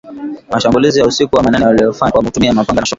mashambulizi 0.49 0.99
ya 0.99 1.05
usiku 1.05 1.35
wa 1.35 1.43
manane 1.43 1.65
yaliyofanywa 1.65 2.11
kwa 2.11 2.23
kutumia 2.23 2.53
mapanga 2.53 2.73
na 2.75 2.81
mashoka 2.81 2.89